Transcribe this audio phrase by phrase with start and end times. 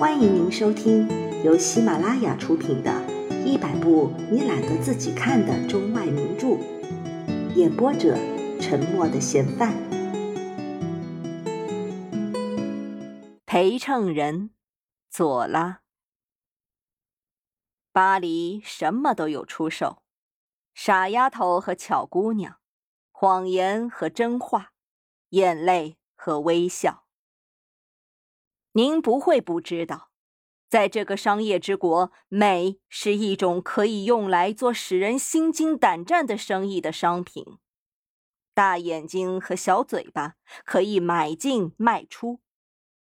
[0.00, 1.06] 欢迎您收听
[1.44, 2.90] 由喜马拉雅出品的
[3.44, 6.46] 《一百部你懒得自己看的中外名著》，
[7.54, 8.16] 演播者：
[8.58, 9.74] 沉默的嫌犯。
[13.44, 14.52] 陪衬人，
[15.10, 15.82] 左拉。
[17.92, 20.02] 巴黎什么都有出售：
[20.72, 22.56] 傻丫头和巧姑娘，
[23.12, 24.72] 谎言和真话，
[25.28, 27.04] 眼泪和微笑。
[28.72, 30.10] 您不会不知道，
[30.68, 37.58] 在这个商业之国，美是一种可以用来做使人心惊胆战的生意的商品。
[38.54, 42.40] 大眼睛和小嘴巴可以买进卖出，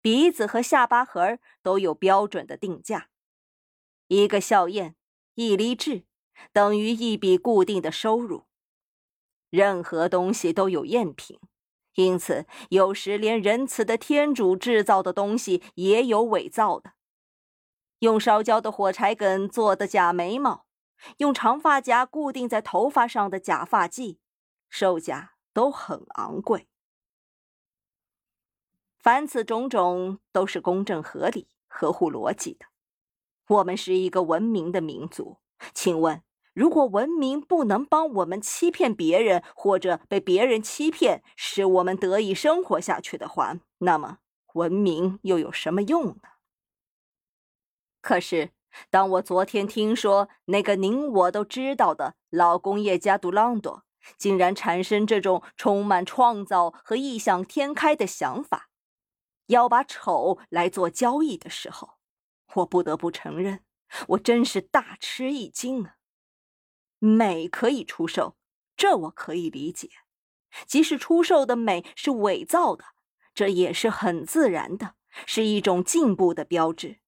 [0.00, 3.08] 鼻子和下巴颏都有标准的定价。
[4.06, 4.94] 一个笑靥，
[5.34, 6.04] 一粒痣，
[6.52, 8.46] 等于一笔固定的收入。
[9.48, 11.40] 任何东西都有赝品。
[11.94, 16.92] 因此，有时连仁慈的天主制造的东西也有伪造的。
[17.98, 20.66] 用烧焦的火柴梗做的假眉毛，
[21.18, 24.18] 用长发夹固定在头发上的假发髻，
[24.68, 26.68] 售价都很昂贵。
[28.98, 32.66] 凡此种种都是公正合理、合乎逻辑的。
[33.48, 35.38] 我们是一个文明的民族，
[35.74, 36.22] 请问？
[36.52, 44.18] 如果文明不能帮我们欺骗别人，或者被别人欺骗，使我们得以生活下去的话，那么
[44.54, 46.22] 文明又有什么用呢？
[48.00, 48.50] 可是，
[48.88, 53.84] 当我昨天听说那个您我都知道的老工业家杜朗多
[54.16, 58.70] 竟然产生这种充满创造和异想天开的想法，
[59.46, 61.98] 要把丑来做交易的时候，
[62.54, 63.62] 我不得不承认，
[64.08, 65.96] 我真是大吃一惊啊！
[67.00, 68.36] 美可以出售，
[68.76, 69.90] 这我可以理解。
[70.66, 72.84] 即使出售的美是伪造的，
[73.34, 74.94] 这也是很自然的，
[75.26, 77.00] 是一种进步的标志。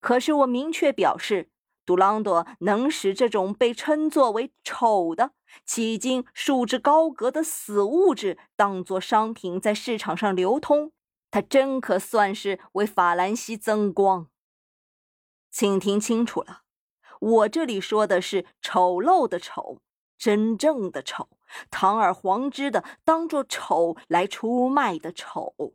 [0.00, 1.50] 可是我明确表示，
[1.84, 5.32] 杜朗多能使这种被称作为丑的、
[5.66, 10.92] 迄今束之高阁的死物质当作商品在市场上流通，
[11.30, 14.28] 他真可算是为法兰西增光。
[15.50, 16.62] 请听清楚了。
[17.20, 19.78] 我这里说的是丑陋的丑，
[20.18, 21.28] 真正的丑，
[21.70, 25.74] 堂而皇之的当做丑来出卖的丑。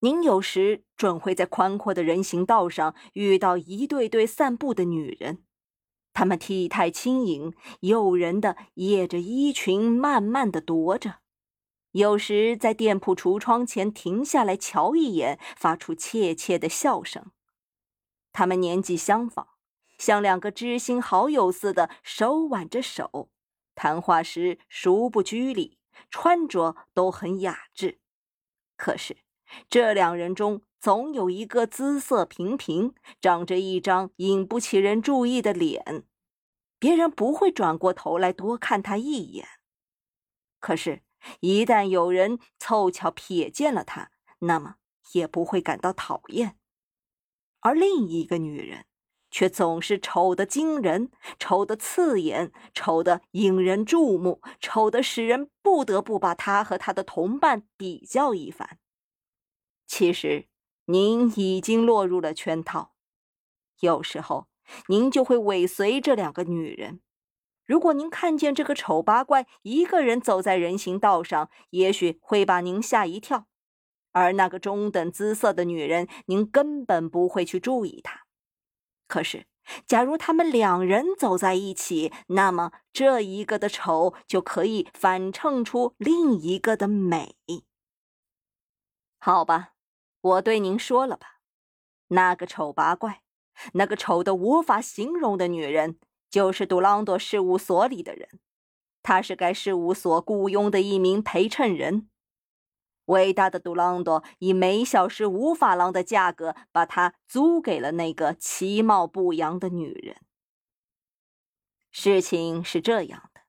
[0.00, 5.42] 您有时准会在宽阔的人行道上遇到一对对散步的女人，
[6.12, 11.14] 她们体态轻盈，诱人的掖着衣裙，慢慢的踱着；
[11.90, 17.32] 有时在店铺橱窗前停下来瞧一眼，发出怯怯的笑声。
[18.38, 19.48] 他们年纪相仿，
[19.98, 23.30] 像两个知心好友似的，手挽着手，
[23.74, 27.98] 谈话时熟不拘礼，穿着都很雅致。
[28.76, 29.16] 可是，
[29.68, 36.04] 这两人中总有一个姿色平平，长着一张引不起人注意的脸，
[36.78, 39.48] 别人不会转过头来多看他一眼。
[40.60, 41.02] 可是，
[41.40, 44.76] 一旦有人凑巧瞥见了他，那么
[45.10, 46.57] 也不会感到讨厌。
[47.60, 48.86] 而另一个女人，
[49.30, 58.78] 却总是丑得惊人，丑得刺眼，丑得引人注目，丑得使人不得不把她和她的同伴比较一番。
[59.86, 60.46] 其实，
[60.86, 62.92] 您已经落入了圈套。
[63.80, 64.48] 有时候，
[64.88, 67.00] 您就会尾随这两个女人。
[67.64, 73.46] 如果您看见这个丑八怪一个人走在人行道上，也许会把您吓一跳。
[74.12, 78.24] 而那个中等姿色的女人，您根本不会去注意她。
[79.06, 79.46] 可是，
[79.86, 87.36] 假如他们两人走在一起，那么这一个的丑就可以反衬出另一个的美。
[89.18, 89.74] 好吧，
[90.20, 91.40] 我对您说了吧，
[92.08, 93.22] 那个丑八怪，
[93.74, 95.98] 那个丑的无法形容的女人，
[96.30, 98.40] 就是杜朗多事务所里的人，
[99.02, 102.08] 她是该事务所雇佣的一名陪衬人。
[103.08, 110.16] 伟大的杜朗多以每小时五法郎的价格把它租给了那个其貌不扬的女人。
[111.90, 113.40] 事情是这样的，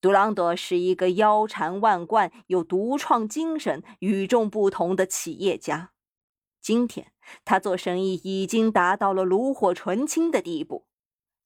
[0.00, 5.92] 杜朗多是一个腰缠万贯、有独创精神、与众不同的企业家。
[6.60, 7.12] 今天
[7.44, 10.86] 他做生意已经达到了炉火纯青的地步，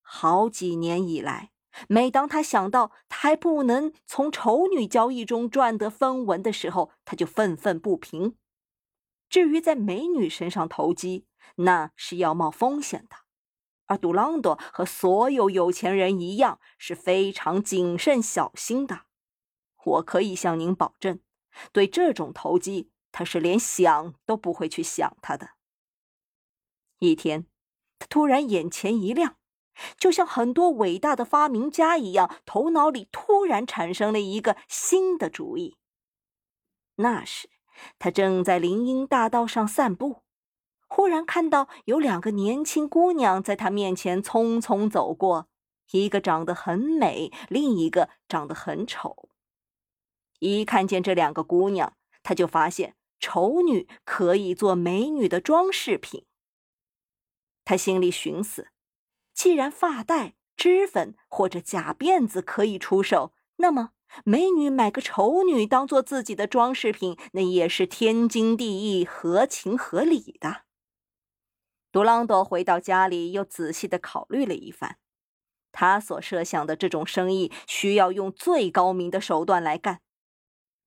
[0.00, 1.50] 好几年以来。
[1.86, 8.36] 每当他想到他还不能从丑女交易中赚得分文的时候，他就愤愤不平。
[9.28, 11.26] 至于在美女身上投机，
[11.56, 13.16] 那是要冒风险的。
[13.86, 19.06] 而杜朗多和所有有钱人一样，是非常谨慎小心的。
[19.84, 21.20] 我可以向您保证，
[21.72, 25.52] 对这种投机，他是连想都不会去想他的。
[26.98, 27.46] 一天，
[27.98, 29.37] 他突然眼前一亮，
[29.98, 35.76] 就像很多伟大的发明家一样，头脑里突然产生了一个新的主意。
[36.96, 37.48] 那时，
[37.98, 40.22] 他正在林荫大道上散步，
[40.88, 45.48] 忽然看到有两个年轻姑娘在他面前匆匆走过，
[45.92, 49.28] 一个长得很美，另一个长得很丑。
[50.40, 56.24] 一看见这两个姑娘，他就发现丑女可以做美女的装饰品。
[57.64, 58.68] 他心里寻思：
[59.38, 63.90] 既然发带、脂粉或者假辫子可以出手，那么
[64.24, 70.62] 美女买个丑女当做自己的装饰品，那也是天经地义、合情合理的。
[71.92, 74.96] 杜朗多回到家里，又仔细的考虑了一番，
[75.70, 80.00] 他所设想的这种生意需要用最高明的手段来干。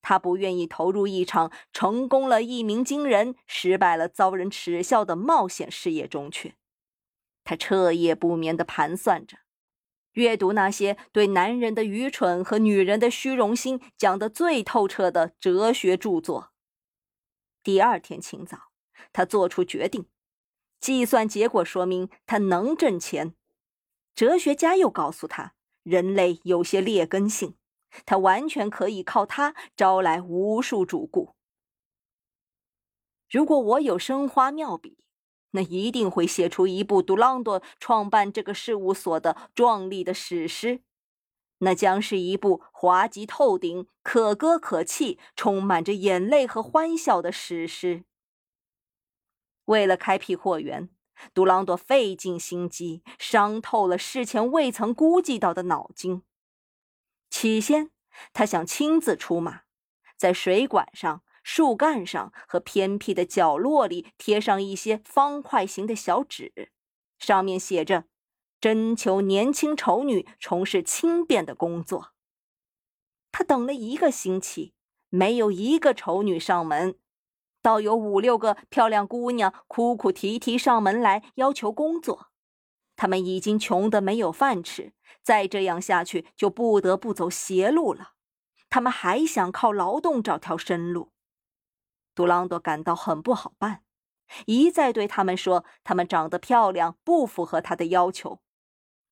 [0.00, 6.54] 他不愿意投入一场成功了一鸣惊人、失败了遭人耻笑的冒险事业中去。
[7.46, 9.38] 他彻夜不眠地盘算着，
[10.12, 16.52] 阅读那些对男人的愚蠢和女人的虚荣心讲得最透彻的哲学著作。
[17.62, 18.70] 第二天清早，
[19.12, 20.06] 他做出决定，
[20.80, 23.34] 计算结果说明他能挣钱。
[24.14, 25.54] 哲学家又告诉他，
[25.84, 27.56] 人类有些劣根性。
[28.04, 31.34] 他完全可以靠它招来无数主顾。
[33.30, 34.98] 如果我有生花妙笔，
[35.56, 40.82] 那一定会写出一部杜朗多创办这个事务所的壮丽的史诗。
[41.60, 48.04] 那将是一部滑稽透顶、可歌可泣、充满着眼泪和欢笑的史诗。
[49.64, 50.90] 为了开辟货源，
[51.32, 56.22] 杜朗多费尽心机，伤透了事前未曾估计到的脑筋。
[57.30, 57.90] 起先，
[58.34, 59.62] 他想亲自出马，
[60.14, 66.72] 在水管上、树干上和偏僻的角落里贴上一些方块形的小纸，
[67.20, 68.06] 上面写着
[68.60, 72.10] “征求年轻丑女从事轻便的工作”。
[73.30, 74.74] 他等了一个星期，
[75.08, 76.98] 没有一个丑女上门，
[77.62, 82.32] 倒有五六个漂亮姑娘哭哭啼啼上门来要求工作。
[82.96, 84.94] 他们已经穷得没有饭吃。
[85.22, 88.14] 再这样下去，就不得不走邪路了。
[88.68, 91.12] 他们还想靠劳动找条生路。
[92.16, 93.82] 杜朗多感到很不好办，
[94.46, 98.40] 一再对他们说他们长得漂亮，不符合他的要求。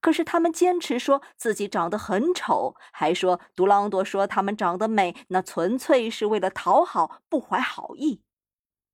[0.00, 8.22] 可是他们坚持说自己长得很丑，还说杜朗多说他们长得美，那纯粹是为了讨好，不怀好意。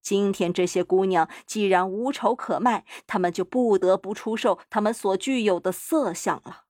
[0.02, 6.64] 今天这些姑娘既然无丑可卖，他们就不得不出售他们所具有的色相了。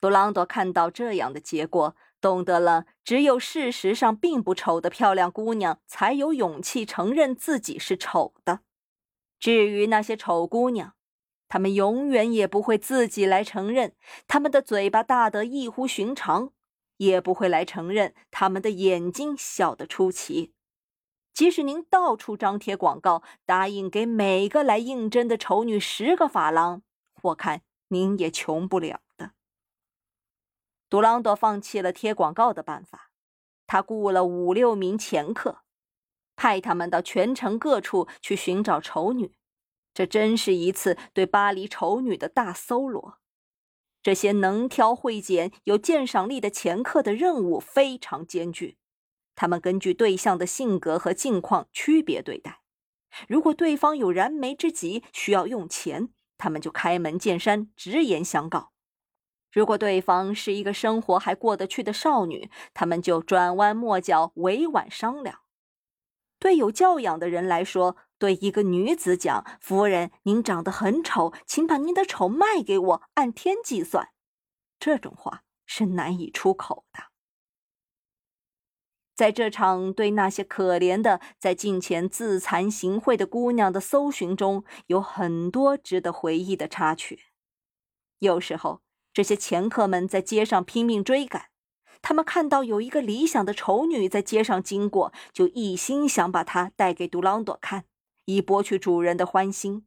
[0.00, 8.60] 杜朗多看到这样的结果，懂得了只有事实上并不丑的漂亮姑娘才有勇气承认自己是丑的。
[9.40, 10.94] 至于那些丑姑娘，
[11.48, 13.94] 她们永远也不会自己来承认
[14.28, 16.52] 她们的嘴巴大得异乎寻常，
[16.98, 20.52] 也不会来承认她们的眼睛小得出奇。
[21.34, 26.82] 即使您到处张贴广告，答应给每个来应征的丑女十个法郎，
[27.22, 29.00] 我看您也穷不了。
[30.92, 33.12] 杜朗多放弃了贴广告的办法，
[33.66, 35.62] 他雇了五六名掮客，
[36.36, 39.32] 派他们到全城各处去寻找丑女。
[39.94, 43.16] 这真是一次对巴黎丑女的大搜罗。
[44.02, 48.76] 这些能挑会拣、有鉴赏力的掮客的任务非常艰巨，
[49.34, 52.60] 他们根据对象的性格和境况区别对待。
[53.26, 58.71] 如果对方有燃眉之急需要用钱，他们就开门见山，直言相告。
[59.52, 65.40] 如果对方是一个生活还过得去的少女，他们就转弯抹角、委婉商量。
[66.38, 74.08] 对有教养的人来说，对一个女子讲：“夫人，您长得很丑，请把您的丑卖给我，按天计算。”
[74.80, 77.04] 这种话是难以出口的。
[79.14, 87.26] 在这场对那些可怜的在镜前自惭形秽的姑娘的搜寻中，有很多值得回忆的插曲。
[88.18, 88.80] 有时候。
[89.12, 91.50] 这些掮客们在街上拼命追赶，
[92.00, 97.84] 他们看到有一个理想的丑女在街上经过，就一心想把她带给杜朗朵看，
[98.24, 99.86] 以博取主人的欢心。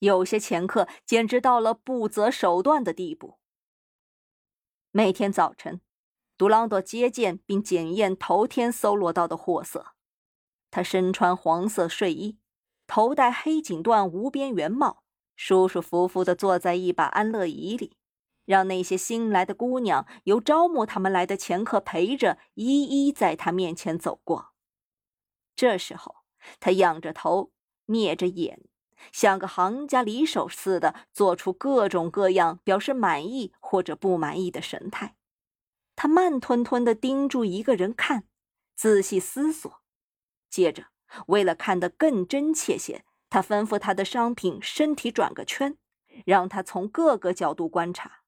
[0.00, 3.38] 有些掮客简直到了不择手段的地步。
[4.90, 5.80] 每天早晨，
[6.36, 9.94] 杜朗朵接见并检验头天搜罗到的货色。
[10.72, 12.38] 他身穿黄色睡衣，
[12.86, 15.04] 头戴黑锦缎无边圆帽，
[15.36, 17.96] 舒舒服服地坐在一把安乐椅里。
[18.50, 24.50] 让那些新来的姑娘由招募他们来的前客陪着，一一在他面前走过。
[25.54, 26.24] 这时候，
[26.58, 27.52] 他仰着头，
[27.86, 28.64] 眯着眼，
[29.12, 35.14] 像个行家里手似的，做出各种各样表示满意或者不满意的神态。
[35.94, 38.24] 他慢吞吞地盯住一个人看，
[38.74, 39.80] 仔细思索。
[40.48, 40.86] 接着，
[41.28, 45.78] 为了看得更真切些，他吩咐他的商品身体转个圈，
[46.26, 48.19] 让他从各个角度观察。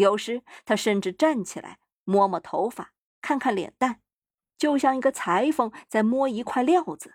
[0.00, 4.00] 有时，他甚至站起来摸摸头发，看看脸蛋，
[4.58, 7.14] 就像一个裁缝在摸一块料子，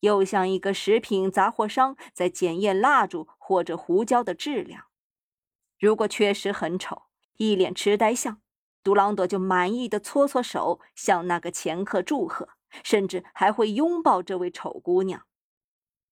[0.00, 4.86] 又像一个食品杂货商在检验蜡烛或者胡椒的质量。
[5.78, 7.02] 如果确实很丑，
[7.36, 8.40] 一脸痴呆相。
[8.82, 12.48] 杜朗多就满意的搓搓手，向那个前客祝贺，
[12.82, 15.26] 甚至还会拥抱这位丑姑娘。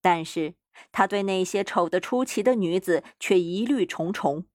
[0.01, 0.55] 但是
[0.93, 4.47] 他对那些丑得出奇的女子却疑虑重重。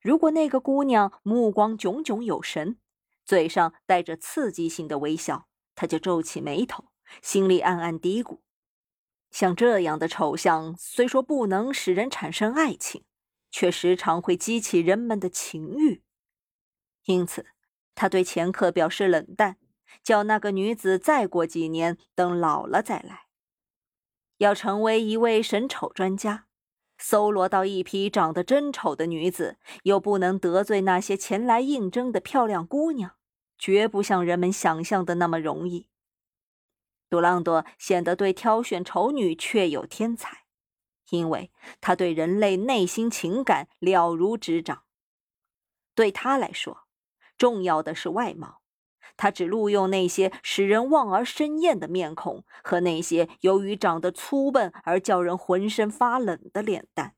[0.00, 2.78] 如果那个姑娘目光炯炯有神，
[3.24, 6.86] 嘴上带着刺激性的微笑，他就皱起眉头，
[7.22, 8.40] 心里暗暗嘀咕：
[9.30, 13.04] 像这样的丑相，虽说不能使人产生爱情，
[13.50, 16.02] 却时常会激起人们的情欲。
[17.04, 17.46] 因此，
[17.94, 19.58] 他对前客表示冷淡，
[20.02, 23.26] 叫那个女子再过几年，等老了再来。
[24.38, 26.46] 要成为一位审丑专家，
[27.02, 33.16] 搜罗到一批长得真丑的女子，又不能得罪那些前来应征的漂亮姑娘，
[33.56, 35.88] 绝不像人们想象的那么容易。
[37.08, 40.44] 杜朗多显得对挑选丑女确有天才，
[41.08, 44.84] 因为他对人类内心情感了如指掌。
[45.94, 46.86] 对他来说，
[47.36, 48.59] 重要的是外貌，
[49.16, 57.14] 他只录用那些使人望而生厌的面孔和那些由于长得粗笨而叫人浑身发冷的脸蛋。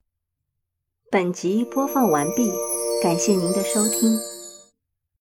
[1.11, 2.51] 本集播放完毕，
[3.03, 4.42] 感谢您的收听。